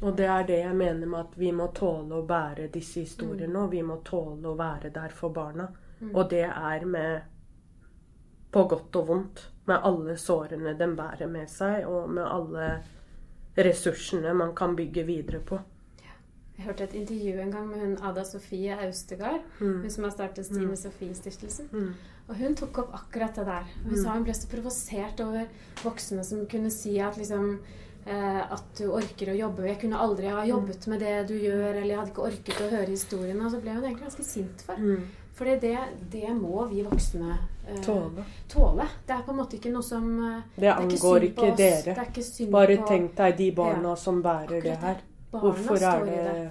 [0.01, 3.63] Og det er det jeg mener med at vi må tåle å bære disse historiene.
[3.63, 5.69] Og vi må tåle å være der for barna.
[6.01, 6.11] Mm.
[6.15, 7.21] Og det er med
[8.51, 9.47] på godt og vondt.
[9.65, 12.83] Med alle sårene de bærer med seg, og med alle
[13.57, 15.59] ressursene man kan bygge videre på.
[16.57, 19.43] Jeg hørte et intervju en gang med hun Ada Sofie Austegard.
[19.59, 19.81] Mm.
[19.83, 21.67] Hun som har startet Stine Sofie-stiftelsen.
[21.71, 21.91] Mm.
[22.27, 23.67] Og hun tok opp akkurat det der.
[23.83, 24.03] Hun Mm.
[24.03, 25.45] sa hun ble så provosert over
[25.83, 27.59] voksne som kunne si at liksom
[28.07, 29.67] eh, at du orker å jobbe.
[29.67, 32.69] Jeg kunne aldri ha jobbet med det du gjør, eller jeg hadde ikke orket å
[32.71, 33.45] høre historiene.
[33.45, 34.75] Og så ble hun egentlig ganske sint for.
[35.37, 35.77] For det,
[36.11, 37.35] det må vi voksne
[37.67, 38.23] eh, Tåle.
[38.49, 38.87] tåle.
[39.05, 41.49] Det er på en måte ikke noe som eh, Det ikke angår ikke.
[41.51, 41.93] Det dere.
[41.93, 45.03] er ikke Bare på tenk deg de barna som bærer det her.
[45.31, 46.47] Hvorfor er det det.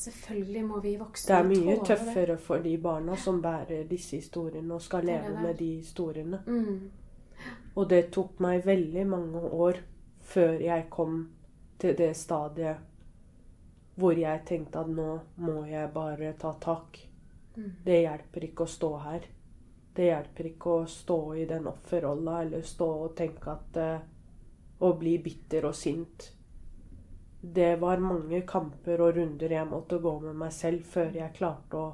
[0.00, 4.16] Selvfølgelig må vi voksne tåle Det er mye tøffere for de barna som bærer disse
[4.16, 6.42] historiene og skal leve med de historiene.
[6.46, 6.90] Mm.
[7.74, 9.80] Og det tok meg veldig mange år
[10.20, 11.22] før jeg kom
[11.80, 12.86] til det stadiet
[14.00, 17.00] hvor jeg tenkte at nå må jeg bare ta tak.
[17.56, 17.70] Mm.
[17.84, 19.28] Det hjelper ikke å stå her.
[19.94, 24.08] Det hjelper ikke å stå i den offerrolla eller stå og tenke at eh,
[24.80, 26.30] Å bli bitter og sint.
[27.40, 31.76] Det var mange kamper og runder jeg måtte gå med meg selv før jeg klarte
[31.76, 31.90] å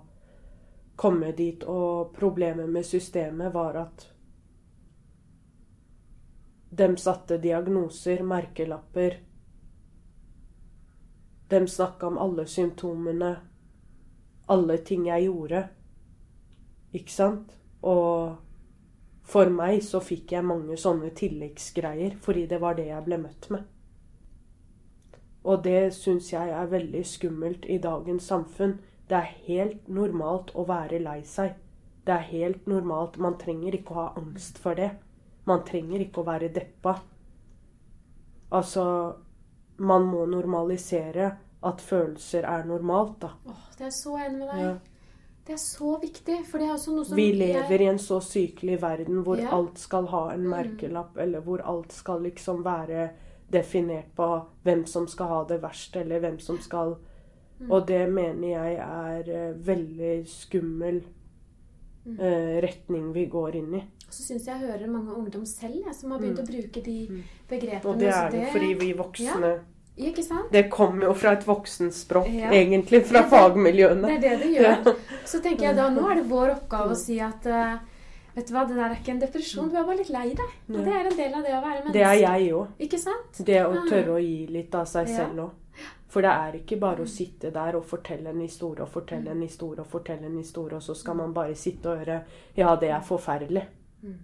[0.95, 1.65] komme dit.
[1.67, 4.07] Og problemet med systemet var at
[6.71, 9.19] de satte diagnoser, merkelapper.
[11.49, 13.37] De snakka om alle symptomene,
[14.49, 15.63] alle ting jeg gjorde.
[16.95, 17.55] Ikke sant?
[17.83, 18.37] Og
[19.27, 23.51] for meg så fikk jeg mange sånne tilleggsgreier, fordi det var det jeg ble møtt
[23.51, 23.65] med.
[25.47, 28.79] Og det syns jeg er veldig skummelt i dagens samfunn.
[29.07, 31.55] Det er helt normalt å være lei seg.
[32.07, 33.19] Det er helt normalt.
[33.19, 34.91] Man trenger ikke å ha angst for det.
[35.47, 36.97] Man trenger ikke å være deppa.
[38.51, 38.87] Altså
[39.79, 41.35] Man må normalisere
[41.67, 43.31] at følelser er normalt, da.
[43.49, 44.61] Åh, det er så enig med deg.
[44.65, 44.75] Ja.
[45.47, 48.21] Det er så viktig, for det er også noe som Vi lever i en så
[48.21, 49.51] sykelig verden hvor Ja.
[49.55, 50.51] alt skal ha en Mm.
[50.51, 53.11] merkelapp, eller hvor alt skal liksom være
[53.53, 56.97] definert på hvem som skal ha det verst, eller hvem som skal
[57.59, 57.71] Mm.
[57.73, 61.03] Og det mener jeg er eh, veldig skummel
[62.07, 62.21] Mm.
[62.21, 63.79] eh, retning vi går inn i.
[63.79, 66.45] Og Så syns jeg jeg hører mange ungdom selv jeg, som har begynt Mm.
[66.45, 67.23] å bruke de Mm.
[67.49, 67.85] begrepene.
[67.87, 69.61] Og det er jo fordi vi voksne
[69.97, 70.51] Ikke sant?
[70.53, 72.51] Det kommer jo fra et voksenspråk, Ja.
[72.53, 74.07] egentlig, fra Det- fagmiljøene.
[74.21, 74.97] Det er det det gjør.
[75.25, 77.79] Så tenker jeg da, nå er det vår oppgave å si at uh,
[78.37, 80.51] Vet du hva, det der er ikke en depresjon, du er bare litt lei deg.
[80.69, 81.93] Og det er en del av det å være menneske.
[81.95, 83.47] Det er jeg òg.
[83.47, 85.17] Det å tørre å gi litt av seg Ja.
[85.17, 85.51] selv òg.
[86.09, 89.41] For det er ikke bare å sitte der og fortelle en historie og fortelle en
[89.41, 92.21] historie og fortelle en historie, og så skal man bare sitte og høre
[92.57, 93.65] Ja, det er forferdelig.
[94.05, 94.15] Mm.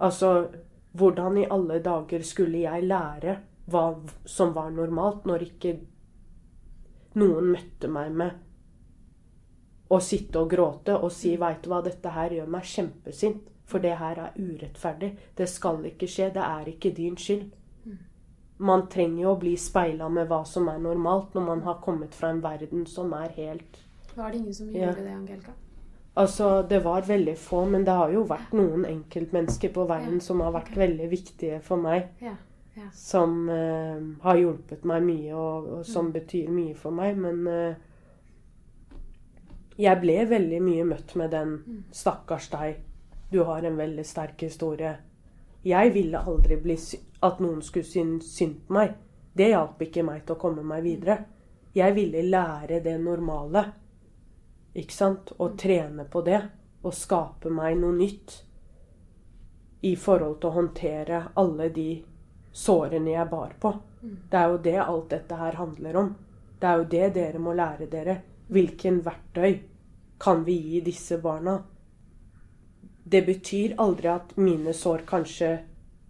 [0.00, 0.48] Altså,
[0.96, 3.36] hvordan i alle dager skulle jeg lære
[3.68, 5.74] hva som var normalt, når ikke
[7.18, 8.44] noen møtte meg med
[9.88, 13.78] å sitte og gråte og si 'Veit du hva, dette her gjør meg kjempesint', for
[13.78, 15.16] det her er urettferdig.
[15.36, 16.32] Det skal ikke skje.
[16.34, 17.50] Det er ikke din skyld.
[18.58, 22.14] Man trenger jo å bli speila med hva som er normalt, når man har kommet
[22.14, 23.84] fra en verden som er helt
[24.16, 24.92] Var det ingen som Ja.
[24.92, 25.52] det, Angelica?
[26.16, 30.18] Altså, det var veldig få, men det har jo vært noen enkeltmennesker på veien Ja,
[30.18, 30.88] som har vært okay.
[30.88, 32.08] veldig viktige for meg.
[32.20, 32.34] Ja.
[32.78, 32.88] Ja.
[32.94, 36.12] Som eh, har hjulpet meg mye, og, og som Mm.
[36.12, 37.16] betyr mye for meg.
[37.18, 37.74] Men eh,
[39.78, 41.84] jeg ble veldig mye møtt med den Mm.
[41.92, 42.76] 'stakkars deg,
[43.30, 44.96] du har en veldig sterk historie'.
[45.64, 46.76] Jeg ville aldri bli
[47.22, 48.94] at noen skulle synes synd på meg.
[49.36, 51.24] Det hjalp ikke meg til å komme meg videre.
[51.74, 53.72] Jeg ville lære det normale.
[54.74, 55.32] Ikke sant?
[55.38, 56.42] Og trene på det.
[56.84, 58.44] Og skape meg noe nytt.
[59.82, 62.04] I forhold til å håndtere alle de
[62.52, 63.72] sårene jeg bar på.
[64.00, 66.14] Det er jo det alt dette her handler om.
[66.58, 68.20] Det er jo det dere må lære dere.
[68.48, 69.58] Hvilken verktøy
[70.18, 71.58] kan vi gi disse barna?
[73.04, 75.58] Det betyr aldri at mine sår kanskje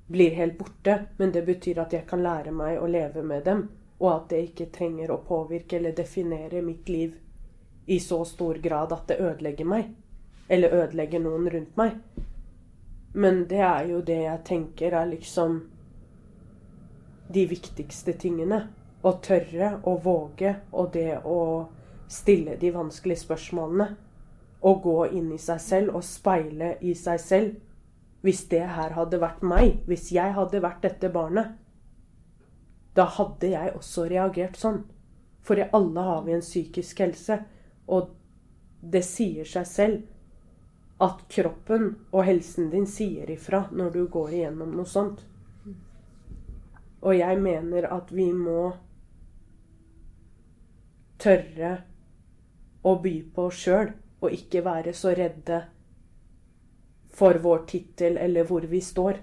[0.08, 3.66] blir helt borte, men det betyr at jeg kan lære meg å leve med dem,
[4.00, 7.16] og at det ikke trenger å påvirke eller definere mitt liv
[7.86, 9.90] i så stor grad at det ødelegger meg.
[10.48, 11.98] Eller ødelegger noen rundt meg.
[13.12, 15.60] Men det er jo det jeg tenker er liksom
[17.28, 18.64] de viktigste tingene.
[19.02, 21.68] Å tørre å våge, og det å
[22.10, 23.88] stille de vanskelige spørsmålene.
[24.58, 27.56] Å gå inn i seg selv og speile i seg selv.
[28.26, 31.54] Hvis det her hadde vært meg, hvis jeg hadde vært dette barnet,
[32.98, 34.80] da hadde jeg også reagert sånn.
[35.46, 37.38] For i alle har vi en psykisk helse,
[37.86, 38.10] og
[38.82, 44.74] det sier seg selv at kroppen og helsen din sier ifra når du går igjennom
[44.74, 45.22] noe sånt.
[47.02, 48.72] Og jeg mener at vi må
[51.18, 51.72] tørre
[52.82, 55.60] å by på oss sjøl, og ikke være så redde
[57.18, 59.18] for vår tittel eller hvor vi står.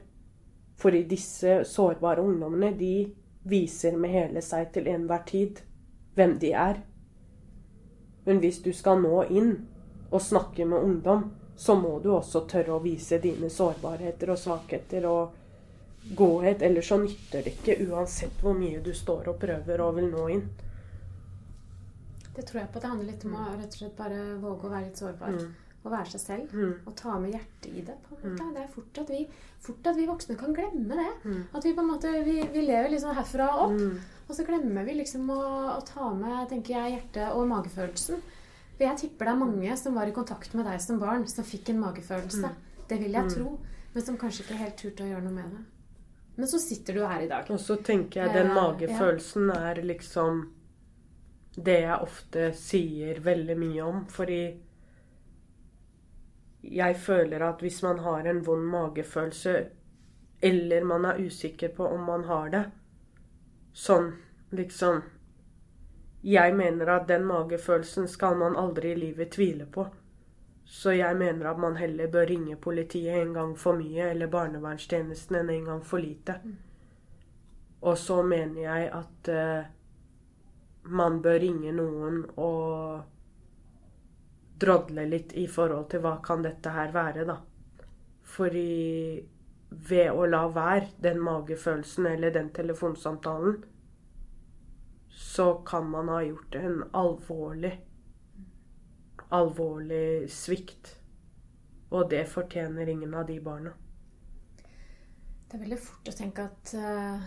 [0.76, 3.12] For disse sårbare ungdommene, de
[3.48, 5.62] viser med hele seg til enhver tid
[6.16, 6.82] hvem de er.
[8.26, 9.54] Men hvis du skal nå inn
[10.10, 15.08] og snakke med ungdom, så må du også tørre å vise dine sårbarheter og svakheter
[15.08, 15.36] og
[16.13, 16.62] godhet.
[16.62, 20.28] Eller så nytter det ikke, uansett hvor mye du står og prøver og vil nå
[20.36, 20.46] inn.
[22.36, 22.80] Det tror jeg på.
[22.84, 25.38] Det handler litt om å rett og slett bare våge å være litt sårbar.
[25.38, 25.54] Mm.
[25.86, 26.54] Og være seg selv.
[26.58, 26.72] Mm.
[26.89, 27.96] Og ta med hjertet i det.
[28.08, 28.48] på en måte.
[28.56, 29.20] Det er fort at, vi,
[29.62, 31.12] fort at vi voksne kan glemme det.
[31.30, 31.44] Mm.
[31.56, 33.78] At vi på en måte, vi, vi lever liksom herfra og opp.
[33.80, 34.00] Mm.
[34.26, 35.38] Og så glemmer vi liksom å,
[35.78, 38.24] å ta med tenker jeg, hjertet og magefølelsen.
[38.76, 41.46] For jeg tipper det er mange som var i kontakt med deg som barn, som
[41.48, 42.50] fikk en magefølelse.
[42.89, 43.32] Det vil jeg Mm.
[43.38, 43.56] tro.
[43.94, 45.62] Men som kanskje ikke helt turte å gjøre noe med det.
[46.36, 47.52] Men så sitter du her i dag.
[47.52, 50.43] Og så tenker jeg den Eh, magefølelsen er liksom
[51.56, 54.06] det jeg ofte sier veldig mye om.
[54.12, 54.41] Fordi
[56.62, 59.65] jeg føler at hvis man har en vond magefølelse,
[60.41, 62.63] eller man er usikker på om man har det
[63.74, 64.12] Sånn
[64.52, 65.02] liksom
[66.24, 69.86] Jeg mener at den magefølelsen skal man aldri i livet tvile på.
[70.65, 75.38] Så jeg mener at man heller bør ringe politiet en gang for mye, eller barnevernstjenesten
[75.39, 76.39] enn en gang for lite.
[77.86, 79.67] Og så mener jeg at uh,
[80.89, 83.04] man bør ringe noen og
[84.62, 87.38] drodle litt i forhold til hva kan dette her være, da.
[88.25, 89.21] Fordi
[89.69, 93.60] ved å la være den magefølelsen eller den telefonsamtalen,
[95.15, 97.73] så kan man ha gjort en alvorlig,
[99.34, 100.96] alvorlig svikt.
[101.94, 103.72] Og det fortjener ingen av de barna.
[105.46, 107.26] Det er veldig fort å tenke at uh,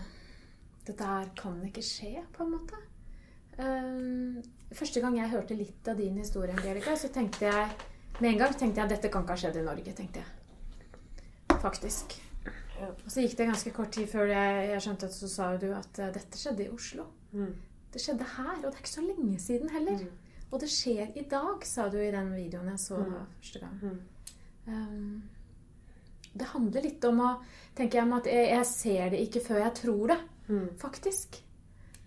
[0.85, 2.79] dette her kan ikke skje, på en måte.
[3.59, 4.39] Eh,
[4.75, 7.71] første gang jeg hørte litt av din historie, Angelica, så tenkte jeg
[8.19, 9.93] med en gang tenkte jeg at dette kan ikke ha skjedd i Norge.
[9.95, 11.59] tenkte jeg.
[11.59, 12.15] Faktisk.
[12.79, 15.67] Og så gikk det ganske kort tid før jeg, jeg skjønte at så sa du
[15.75, 17.09] at eh, dette skjedde i Oslo.
[17.35, 17.53] Mm.
[17.93, 20.05] Det skjedde her, og det er ikke så lenge siden heller.
[20.51, 23.75] Og det skjer i dag, sa du i den videoen jeg så da første gang.
[23.83, 23.99] Mm.
[24.67, 25.23] Um,
[26.33, 27.29] det handler litt om å
[27.77, 30.69] tenke jeg, om at jeg, jeg ser det ikke før jeg tror det, Mm.
[30.81, 31.43] faktisk.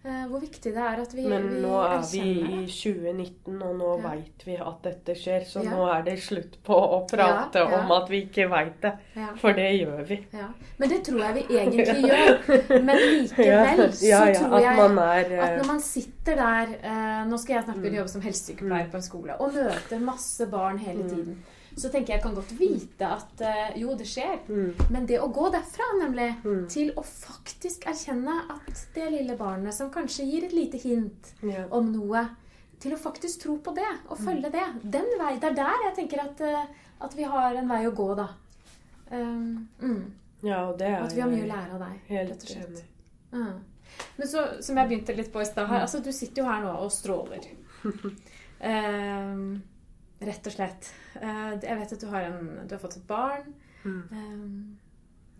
[0.04, 3.76] Eh, hvor viktig det er at vi, Men vi nå er vi i 2019, og
[3.78, 4.08] nå Ja.
[4.08, 5.44] veit vi at dette skjer.
[5.46, 5.70] Så Ja.
[5.70, 7.78] nå er det slutt på å prate Ja, ja.
[7.84, 8.92] om at vi ikke veit det.
[9.38, 10.18] For det gjør vi.
[10.32, 10.48] ja.
[10.78, 12.82] Men det tror jeg vi egentlig gjør.
[12.82, 17.36] Men likevel så tror jeg at, er at eh, når man sitter der eh, Nå
[17.38, 17.82] skal jeg snart Mm.
[17.82, 21.08] begynne å jobbe som helsesykepleier på en skole og møter masse barn hele Mm.
[21.10, 21.36] tiden.
[21.76, 24.38] Så tenker jeg jeg kan godt vite at uh, jo, det skjer.
[24.48, 26.68] mm, Men det å gå derfra, nemlig, Mm.
[26.68, 31.64] til å faktisk erkjenne at det lille barnet som kanskje gir et lite hint ja.
[31.70, 32.26] om noe,
[32.82, 34.66] til å faktisk tro på det og følge det.
[34.82, 36.64] Den vei, Det er der jeg tenker at, uh,
[37.00, 38.28] at vi har en vei å gå, da.
[39.10, 40.12] Um, mm.
[40.42, 42.00] ja, og det er Og at vi har mye å lære av deg.
[42.08, 42.84] Helt enig.
[43.32, 43.60] Mm.
[44.18, 45.82] Men så, som jeg begynte litt på i stad her, Mm.
[45.86, 47.44] altså du sitter jo her nå og stråler.
[48.64, 49.62] um,
[50.26, 50.88] rett og slett.
[51.20, 53.52] Eh, jeg vet at du har, en, du har fått et barn.
[53.84, 54.02] Mm.
[54.12, 54.78] Um,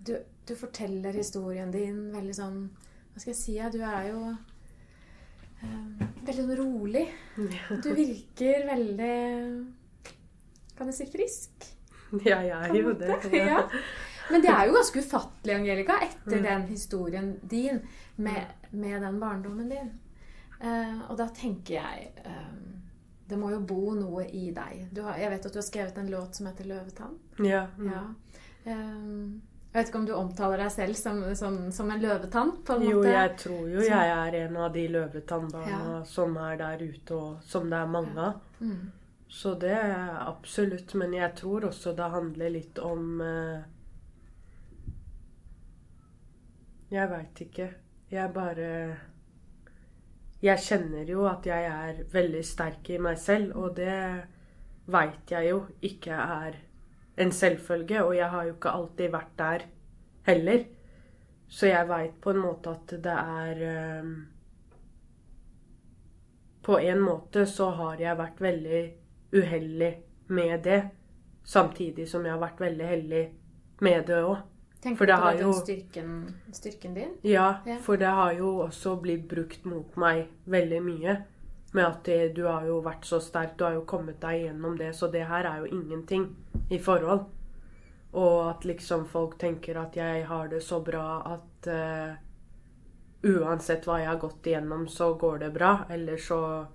[0.07, 0.17] du,
[0.49, 2.57] du forteller historien din veldig sånn
[3.13, 3.53] Hva skal jeg si?
[3.71, 4.23] Du er jo
[5.63, 7.05] um, veldig sånn rolig.
[7.85, 9.13] Du virker veldig
[10.79, 11.69] Kan jeg si frisk?
[12.27, 13.21] Ja, jeg er jo det.
[13.39, 13.63] Ja.
[14.31, 16.45] Men det er jo ganske ufattelig, Angelica, etter Mm.
[16.47, 17.81] den historien din
[18.17, 19.89] med, med den barndommen din.
[20.63, 22.53] Eh, og da tenker jeg eh,
[23.33, 24.83] Det må jo bo noe i deg.
[24.93, 27.17] Du har, jeg vet at du har skrevet en låt som heter 'Løvetann'.
[27.49, 27.67] Ja.
[27.79, 27.89] mm.
[27.89, 28.03] Ja.
[28.67, 29.41] Um,
[29.73, 32.51] jeg vet ikke om du omtaler deg selv som, som, som en løvetann?
[32.67, 33.09] på en Jo, måte?
[33.15, 36.03] jeg tror jo jeg er en av de løvetannbarna Ja.
[36.05, 38.35] som er der ute, og som det er mange av.
[38.61, 38.91] Mm.
[39.33, 40.93] Så det er absolutt.
[40.95, 43.63] Men jeg tror også det handler litt om eh,
[46.93, 47.71] Jeg veit ikke.
[48.13, 48.97] Jeg bare
[50.43, 53.95] Jeg kjenner jo at jeg er veldig sterk i meg selv, og det
[54.91, 56.57] veit jeg jo ikke er
[57.23, 58.03] en selvfølge.
[58.03, 59.67] Og jeg har jo ikke alltid vært der
[60.27, 60.65] heller.
[61.47, 64.13] Så jeg veit på en måte at det er um,
[66.63, 68.83] På en måte så har jeg vært veldig
[69.35, 69.93] uheldig
[70.27, 70.83] med det.
[71.45, 73.25] Samtidig som jeg har vært veldig heldig
[73.83, 74.52] med det òg.
[74.83, 76.15] Tenker For du det på har den styrken,
[76.53, 77.13] styrken din?
[77.23, 77.77] Ja, Ja.
[77.79, 81.17] for det har jo også blitt brukt mot meg veldig mye.
[81.73, 84.77] Med at det, du har jo vært så sterk, du har jo kommet deg gjennom
[84.77, 86.27] det, så det her er jo ingenting
[86.71, 87.25] i forhold.
[88.13, 92.15] Og at liksom folk tenker at jeg har det så bra at uh,
[93.25, 95.85] uansett hva jeg har gått igjennom, så går det bra.
[95.91, 96.67] Eller så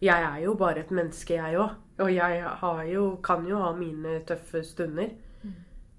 [0.00, 1.70] Jeg er jo bare et menneske, jeg òg.
[1.98, 5.08] Og jeg har jo, kan jo ha mine tøffe stunder.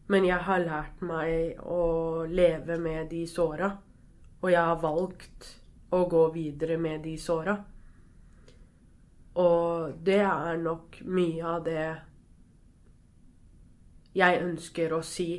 [0.08, 3.72] Men jeg har lært meg å leve med de såra.
[4.41, 5.49] Og jeg har valgt
[5.91, 7.58] å gå videre med de såra.
[9.38, 11.88] Og det er nok mye av det
[14.18, 15.30] jeg ønsker å si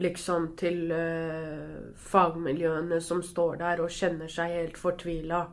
[0.00, 5.44] liksom til uh, fagmiljøene som står der og kjenner seg helt fortvila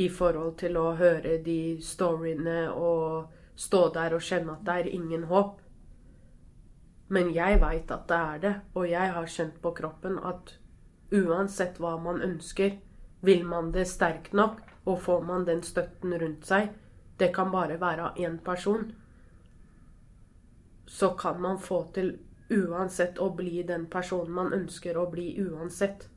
[0.00, 4.92] i forhold til å høre de storyene og stå der og kjenne at det er
[4.94, 5.58] ingen håp.
[7.10, 10.54] Men jeg veit at det er det, og jeg har kjent på kroppen at
[11.10, 12.76] uansett hva man ønsker,
[13.20, 16.70] vil man det sterkt nok, og får man den støtten rundt seg,
[17.20, 18.92] det kan bare være én person,
[20.86, 22.14] så kan man få til
[22.50, 26.08] uansett å bli den personen man ønsker å bli uansett.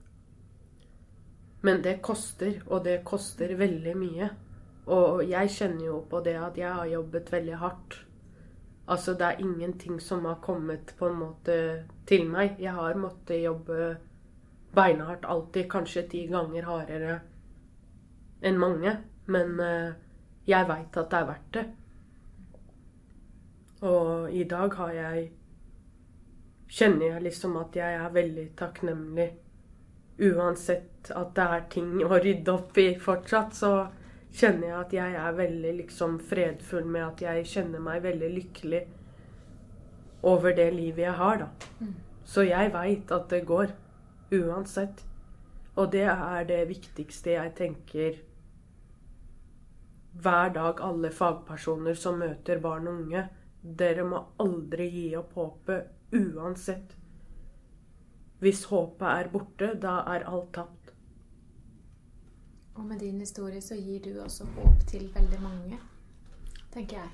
[1.62, 4.30] Men det koster, og det koster veldig mye.
[4.92, 8.00] Og jeg kjenner jo på det at jeg har jobbet veldig hardt.
[8.88, 11.56] Altså, det er ingenting som har kommet på en måte
[12.08, 12.58] til meg.
[12.60, 13.96] Jeg har måttet jobbe
[14.76, 17.20] beinhardt alltid, kanskje ti ganger hardere
[18.44, 18.98] enn mange.
[19.32, 19.94] Men uh,
[20.48, 21.66] jeg veit at det er verdt det.
[23.84, 25.32] Og i dag har jeg
[26.74, 29.28] Kjenner jeg liksom at jeg er veldig takknemlig.
[30.26, 33.70] Uansett at det er ting å rydde opp i fortsatt, så
[34.34, 38.84] kjenner jeg at jeg er veldig liksom fredfull med at jeg kjenner meg veldig lykkelig
[40.24, 41.70] over det livet jeg har, da.
[41.80, 41.96] Mm.
[42.24, 43.74] Så jeg veit at det går.
[44.34, 45.04] Uansett.
[45.76, 48.22] Og det er det viktigste jeg tenker
[50.14, 53.24] hver dag alle fagpersoner som møter barn og unge.
[53.64, 56.94] Dere må aldri gi opp håpet uansett.
[58.44, 60.83] Hvis håpet er borte, da er alt tapt.
[62.76, 65.78] Og med din historie så gir du også håp til veldig mange,
[66.74, 67.12] tenker jeg.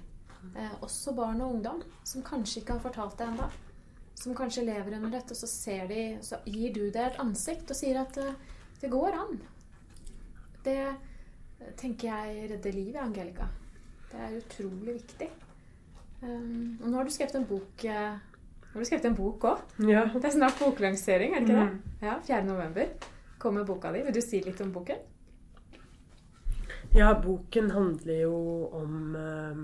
[0.55, 3.49] Eh, også barn og ungdom som kanskje ikke har fortalt det ennå.
[4.20, 7.72] Som kanskje lever under dette, og så, ser de, så gir du det et ansikt
[7.72, 8.34] og sier at eh,
[8.80, 9.38] det går an.
[10.64, 10.80] Det
[11.80, 13.47] tenker jeg redder livet, Angelica.
[14.10, 15.30] Det er utrolig viktig.
[16.22, 19.62] Um, og nå har du skrevet en bok Nå har du skrevet en bok òg.
[19.88, 20.01] Ja.
[20.12, 21.68] Det er snart boklansering, er det ikke det?
[21.70, 21.93] Mm.
[22.03, 22.41] Ja, 4.
[22.47, 22.91] november
[23.39, 24.03] kommer boka di.
[24.05, 24.99] Vil du si litt om boken?
[26.92, 29.58] Ja, boken handler jo om eh,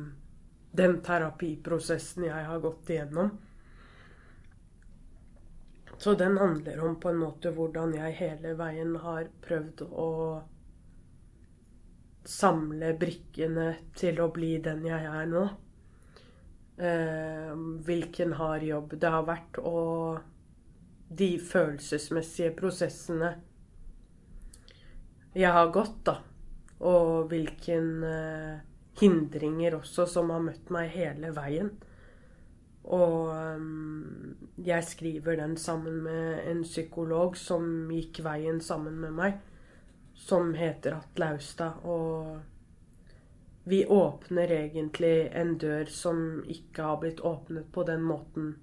[0.71, 3.31] den terapiprosessen jeg har gått igjennom.
[5.97, 10.09] Så den handler om på en måte hvordan jeg hele veien har prøvd å
[12.25, 15.47] samle brikkene til å bli den jeg er nå.
[16.77, 17.51] Eh,
[17.87, 20.21] hvilken hard jobb det har vært, og
[21.09, 23.33] de følelsesmessige prosessene
[25.35, 26.19] jeg har gått, da.
[26.79, 28.63] Og hvilken eh,
[28.99, 31.71] hindringer også som har møtt meg hele veien.
[32.85, 39.39] Og um, jeg skriver den sammen med en psykolog som gikk veien sammen med meg
[40.15, 41.81] som heter Atle Austad.
[41.83, 42.39] Og
[43.63, 48.53] vi åpner egentlig en dør som ikke har blitt åpnet på den måten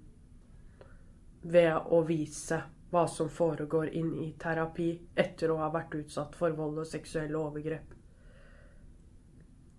[1.42, 2.60] ved å vise
[2.92, 7.40] hva som foregår inn i terapi etter å ha vært utsatt for vold og seksuelle
[7.40, 8.01] overgrep.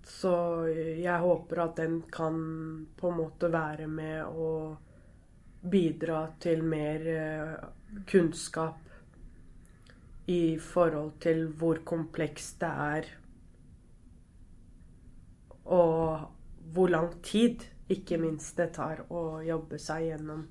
[0.04, 0.34] Så
[0.68, 2.40] jeg håper at den kan
[3.00, 4.50] på en måte være med å
[5.64, 7.54] bidra til mer eh,
[8.10, 8.84] kunnskap
[10.28, 13.08] i forhold til hvor komplekst det er.
[15.66, 16.28] Og
[16.74, 20.44] hvor lang tid, ikke minst, det tar å jobbe seg gjennom.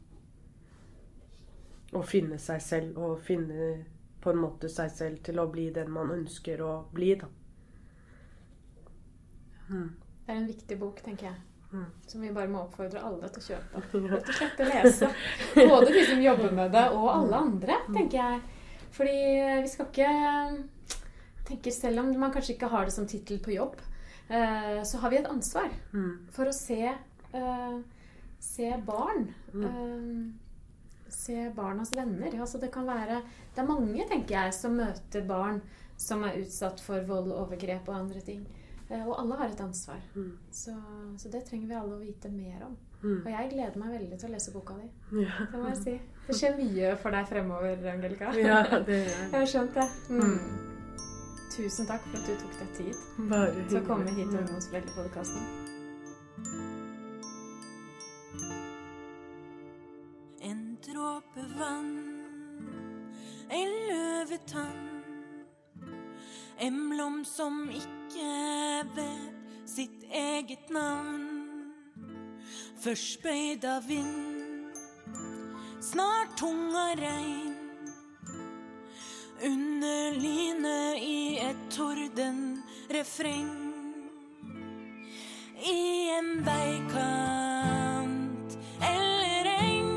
[1.92, 3.72] Å finne seg selv og finne
[4.22, 7.28] på en måte seg selv til å bli den man ønsker å bli, da.
[9.68, 9.88] Mm.
[10.26, 11.38] Det er en viktig bok, tenker jeg.
[11.72, 11.86] Mm.
[12.06, 13.84] Som vi bare må oppfordre alle til å kjøpe.
[14.12, 15.08] Rett og slett å lese.
[15.56, 18.42] Både de som jobber med det, og alle andre, tenker jeg.
[18.92, 19.16] Fordi
[19.64, 20.12] vi skal ikke
[21.48, 23.80] tenke Selv om man kanskje ikke har det som tittel på jobb,
[24.28, 26.28] eh, så har vi et ansvar mm.
[26.32, 27.74] for å se, eh,
[28.38, 29.26] se barn.
[29.52, 29.64] Mm.
[29.66, 32.38] Eh, se barnas venner.
[32.40, 33.20] Altså det kan være
[33.54, 35.60] Det er mange, tenker jeg, som møter barn
[35.96, 38.46] som er utsatt for vold, overgrep og andre ting.
[38.92, 40.00] Og alle har et ansvar.
[40.14, 40.32] Mm.
[40.50, 40.74] Så,
[41.18, 42.74] så, det trenger vi alle å vite mer om.
[43.02, 43.22] Mm.
[43.24, 44.88] Og jeg gleder meg veldig til å lese boka di.
[45.22, 45.46] Ja.
[45.52, 45.94] Det må jeg si.
[46.26, 48.34] Det skjer mye for deg fremover, Angelica.
[48.42, 49.30] Ja, det gjør jeg.
[49.32, 49.88] har skjønt det.
[50.10, 50.20] Mm.
[50.20, 50.68] mm.
[51.52, 55.42] Tusen takk for at du tok deg tid Bare til å komme hit til Ungdomsforeldrepodkasten.
[60.48, 61.92] En dråpe vann,
[63.52, 64.91] en løvetann.
[66.60, 71.28] Emblom som ikke vet sitt eget navn.
[72.82, 74.74] Først bøyd av vind,
[75.80, 77.58] snart tunga regn.
[79.42, 83.50] Under lynet i et tordenrefreng.
[85.62, 89.90] I en veikant eller eng.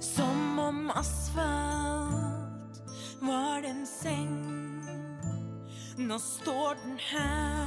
[0.00, 2.80] Som om asfalt
[3.20, 4.47] var det en seng.
[5.98, 7.66] Nå står den her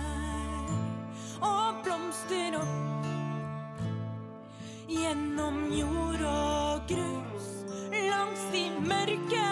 [1.43, 3.09] og blomster opp
[4.87, 7.49] gjennom jord og grus
[7.91, 9.43] langs de mørke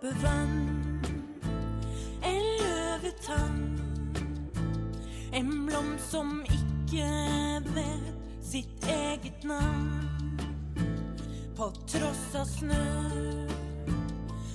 [0.00, 1.00] dråpevann.
[2.22, 3.80] En løvetann.
[5.32, 10.02] En blomst som ikke vet sitt eget navn.
[11.56, 12.86] På tross av snø,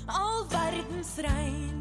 [0.07, 1.77] all verdens regn.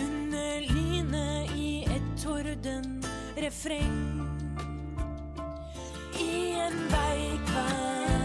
[0.00, 4.00] Under line i et tordenrefreng.
[6.18, 6.32] I
[6.66, 8.19] en veikant.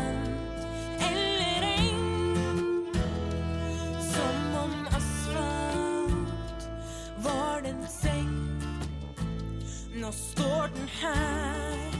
[10.05, 11.91] no Thornton High.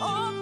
[0.00, 0.41] Oh,